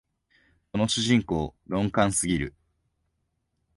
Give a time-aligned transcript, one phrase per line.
[0.71, 2.55] この主人公、鈍感すぎる